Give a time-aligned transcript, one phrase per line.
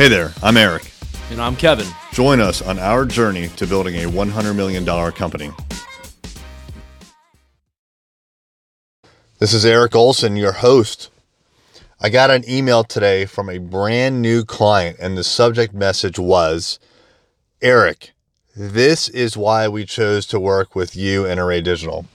[0.00, 0.90] Hey there, I'm Eric.
[1.30, 1.86] And I'm Kevin.
[2.14, 5.50] Join us on our journey to building a $100 million company.
[9.40, 11.10] This is Eric Olson, your host.
[12.00, 16.78] I got an email today from a brand new client, and the subject message was
[17.60, 18.12] Eric,
[18.56, 22.06] this is why we chose to work with you and Array Digital.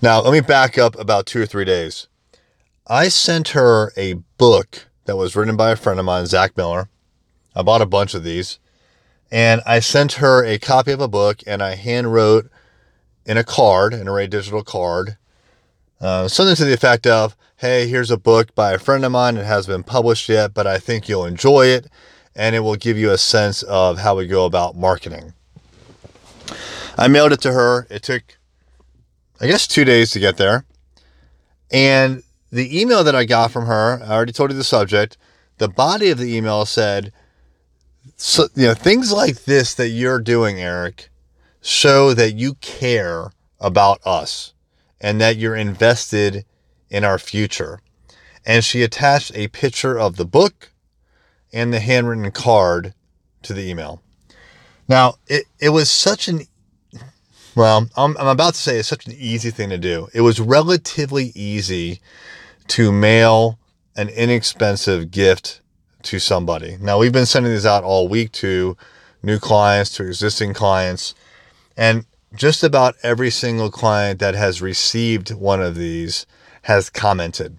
[0.00, 2.06] Now, let me back up about two or three days.
[2.86, 6.88] I sent her a book that was written by a friend of mine, Zach Miller.
[7.56, 8.60] I bought a bunch of these.
[9.28, 12.48] And I sent her a copy of a book and I hand wrote
[13.26, 15.16] in a card, an Array Digital card,
[16.00, 19.36] uh, something to the effect of, hey, here's a book by a friend of mine.
[19.36, 21.88] It hasn't been published yet, but I think you'll enjoy it
[22.36, 25.34] and it will give you a sense of how we go about marketing.
[26.96, 27.88] I mailed it to her.
[27.90, 28.22] It took,
[29.40, 30.64] I guess, two days to get there.
[31.72, 35.16] And the email that I got from her, I already told you the subject.
[35.58, 37.12] The body of the email said,
[38.16, 41.10] so, you know, things like this that you're doing, Eric,
[41.60, 44.54] show that you care about us
[45.00, 46.44] and that you're invested
[46.88, 47.80] in our future.
[48.44, 50.72] And she attached a picture of the book
[51.52, 52.94] and the handwritten card
[53.42, 54.02] to the email.
[54.88, 56.40] Now, it, it was such an,
[57.54, 60.08] well, I'm, I'm about to say it's such an easy thing to do.
[60.12, 62.00] It was relatively easy
[62.70, 63.58] to mail
[63.96, 65.60] an inexpensive gift
[66.02, 66.76] to somebody.
[66.80, 68.76] Now, we've been sending these out all week to
[69.22, 71.14] new clients, to existing clients,
[71.76, 76.26] and just about every single client that has received one of these
[76.62, 77.58] has commented.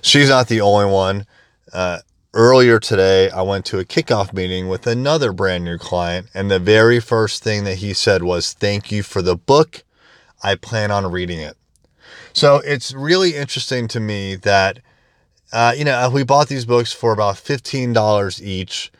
[0.00, 1.26] She's not the only one.
[1.70, 1.98] Uh,
[2.32, 6.58] earlier today, I went to a kickoff meeting with another brand new client, and the
[6.58, 9.84] very first thing that he said was, Thank you for the book.
[10.42, 11.58] I plan on reading it.
[12.32, 14.78] So it's really interesting to me that,
[15.52, 18.92] uh, you know, we bought these books for about $15 each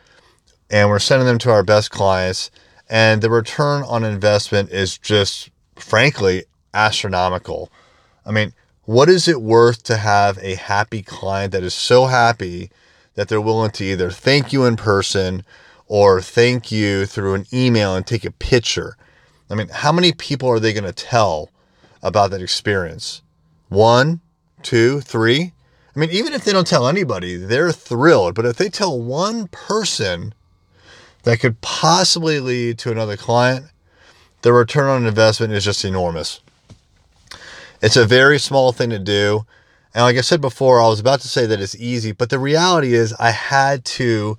[0.69, 2.51] and we're sending them to our best clients.
[2.89, 6.43] And the return on investment is just, frankly,
[6.73, 7.71] astronomical.
[8.25, 8.53] I mean,
[8.83, 12.69] what is it worth to have a happy client that is so happy
[13.15, 15.43] that they're willing to either thank you in person
[15.87, 18.97] or thank you through an email and take a picture?
[19.49, 21.49] I mean, how many people are they going to tell
[22.03, 23.21] about that experience.
[23.69, 24.21] One,
[24.63, 25.53] two, three.
[25.95, 28.35] I mean, even if they don't tell anybody, they're thrilled.
[28.35, 30.33] But if they tell one person
[31.23, 33.65] that could possibly lead to another client,
[34.41, 36.41] the return on investment is just enormous.
[37.81, 39.45] It's a very small thing to do.
[39.93, 42.39] And like I said before, I was about to say that it's easy, but the
[42.39, 44.37] reality is I had to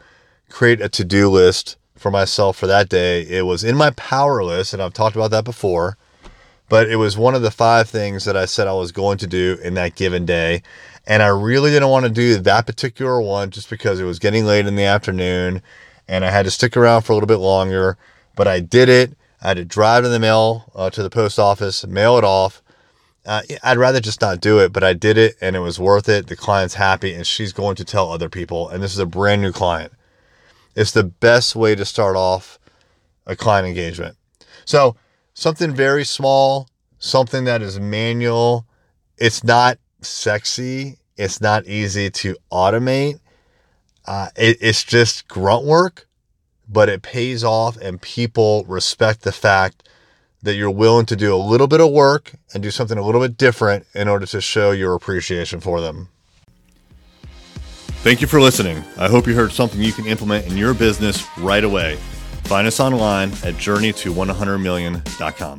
[0.49, 3.23] create a to do list for myself for that day.
[3.23, 5.99] It was in my power list, and I've talked about that before
[6.73, 9.27] but it was one of the five things that I said I was going to
[9.27, 10.63] do in that given day.
[11.07, 14.47] And I really didn't want to do that particular one just because it was getting
[14.47, 15.61] late in the afternoon
[16.09, 17.99] and I had to stick around for a little bit longer.
[18.37, 19.15] But I did it.
[19.43, 22.63] I had to drive to the mail uh, to the post office, mail it off.
[23.27, 26.09] Uh, I'd rather just not do it, but I did it and it was worth
[26.09, 26.29] it.
[26.29, 28.71] The client's happy and she's going to tell other people.
[28.71, 29.93] And this is a brand new client.
[30.75, 32.59] It's the best way to start off
[33.27, 34.17] a client engagement.
[34.65, 34.97] So
[35.35, 38.67] something very small, something that is manual.
[39.19, 40.99] It's not sexy.
[41.17, 43.21] It's not easy to automate.
[44.05, 46.07] Uh, it, it's just grunt work,
[46.69, 49.89] but it pays off, and people respect the fact
[50.43, 53.21] that you're willing to do a little bit of work and do something a little
[53.21, 56.09] bit different in order to show your appreciation for them.
[58.03, 58.83] Thank you for listening.
[58.99, 61.99] I hope you heard something you can implement in your business right away.
[62.53, 65.59] Find us online at journeyto100million.com.